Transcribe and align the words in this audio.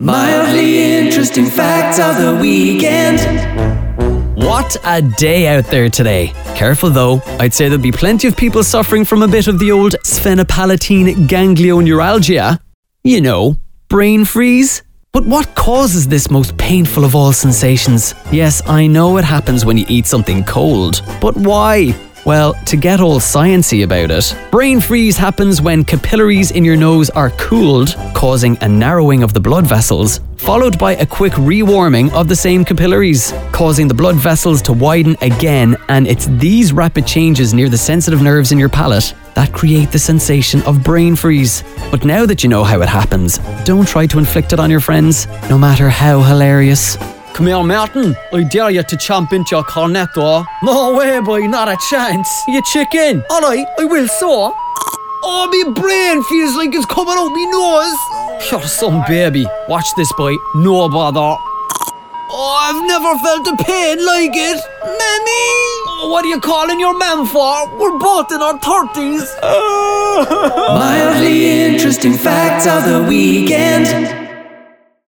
Mildly 0.00 0.96
interesting 0.96 1.46
facts 1.46 1.98
of 1.98 2.22
the 2.22 2.40
weekend. 2.40 3.18
What 4.36 4.76
a 4.84 5.02
day 5.02 5.48
out 5.48 5.64
there 5.64 5.88
today. 5.88 6.32
Careful 6.54 6.88
though, 6.88 7.20
I'd 7.40 7.52
say 7.52 7.68
there'll 7.68 7.82
be 7.82 7.90
plenty 7.90 8.28
of 8.28 8.36
people 8.36 8.62
suffering 8.62 9.04
from 9.04 9.24
a 9.24 9.26
bit 9.26 9.48
of 9.48 9.58
the 9.58 9.72
old 9.72 9.96
sphenopalatine 10.04 11.26
ganglioneuralgia. 11.26 12.60
You 13.02 13.20
know, 13.20 13.56
brain 13.88 14.24
freeze. 14.24 14.84
But 15.10 15.26
what 15.26 15.56
causes 15.56 16.06
this 16.06 16.30
most 16.30 16.56
painful 16.56 17.04
of 17.04 17.16
all 17.16 17.32
sensations? 17.32 18.14
Yes, 18.30 18.62
I 18.68 18.86
know 18.86 19.16
it 19.16 19.24
happens 19.24 19.64
when 19.64 19.76
you 19.76 19.84
eat 19.88 20.06
something 20.06 20.44
cold, 20.44 21.02
but 21.20 21.36
why? 21.36 21.92
Well, 22.24 22.54
to 22.66 22.76
get 22.76 23.00
all 23.00 23.20
sciency 23.20 23.84
about 23.84 24.10
it, 24.10 24.36
brain 24.50 24.80
freeze 24.80 25.16
happens 25.16 25.62
when 25.62 25.84
capillaries 25.84 26.50
in 26.50 26.64
your 26.64 26.76
nose 26.76 27.08
are 27.10 27.30
cooled, 27.30 27.94
causing 28.14 28.58
a 28.60 28.68
narrowing 28.68 29.22
of 29.22 29.32
the 29.32 29.40
blood 29.40 29.66
vessels, 29.66 30.20
followed 30.36 30.78
by 30.78 30.92
a 30.96 31.06
quick 31.06 31.32
rewarming 31.34 32.12
of 32.12 32.28
the 32.28 32.36
same 32.36 32.64
capillaries, 32.64 33.32
causing 33.52 33.88
the 33.88 33.94
blood 33.94 34.16
vessels 34.16 34.60
to 34.62 34.72
widen 34.74 35.16
again, 35.22 35.76
and 35.88 36.06
it's 36.06 36.26
these 36.38 36.72
rapid 36.72 37.06
changes 37.06 37.54
near 37.54 37.70
the 37.70 37.78
sensitive 37.78 38.20
nerves 38.20 38.52
in 38.52 38.58
your 38.58 38.68
palate 38.68 39.14
that 39.34 39.52
create 39.52 39.90
the 39.90 39.98
sensation 39.98 40.60
of 40.62 40.84
brain 40.84 41.16
freeze. 41.16 41.62
But 41.90 42.04
now 42.04 42.26
that 42.26 42.42
you 42.42 42.50
know 42.50 42.64
how 42.64 42.82
it 42.82 42.88
happens, 42.88 43.38
don't 43.64 43.88
try 43.88 44.06
to 44.06 44.18
inflict 44.18 44.52
it 44.52 44.60
on 44.60 44.70
your 44.70 44.80
friends, 44.80 45.26
no 45.48 45.56
matter 45.56 45.88
how 45.88 46.20
hilarious. 46.20 46.98
Come 47.38 47.46
here, 47.46 47.62
Martin. 47.62 48.16
I 48.32 48.42
dare 48.42 48.70
you 48.70 48.82
to 48.82 48.96
chomp 48.96 49.32
into 49.32 49.54
your 49.54 49.62
cornetto. 49.62 50.44
No 50.64 50.96
way, 50.96 51.20
boy, 51.20 51.46
not 51.46 51.68
a 51.68 51.76
chance. 51.88 52.28
You 52.48 52.60
chicken. 52.62 53.22
Alright, 53.30 53.64
I 53.78 53.84
will 53.84 54.08
so. 54.08 54.52
Oh, 55.22 55.46
my 55.46 55.70
brain 55.70 56.24
feels 56.24 56.56
like 56.56 56.74
it's 56.74 56.84
coming 56.86 57.14
out 57.16 57.28
my 57.28 57.44
nose. 57.54 58.50
You're 58.50 58.62
some 58.62 59.04
baby. 59.06 59.46
Watch 59.68 59.86
this, 59.96 60.12
boy. 60.14 60.34
No 60.56 60.88
bother. 60.88 61.38
Oh, 62.28 62.58
I've 62.60 62.84
never 62.88 63.16
felt 63.22 63.46
a 63.46 63.54
pain 63.62 64.04
like 64.04 64.34
it. 64.34 64.58
Mammy! 64.82 66.10
What 66.10 66.24
are 66.24 66.28
you 66.28 66.40
calling 66.40 66.80
your 66.80 66.98
mum 66.98 67.24
for? 67.24 67.78
We're 67.78 68.00
both 68.00 68.32
in 68.32 68.42
our 68.42 68.58
30s. 68.58 69.40
Mildly 70.74 71.68
interesting 71.72 72.14
facts 72.14 72.66
of 72.66 72.82
the 72.82 73.08
weekend. 73.08 74.27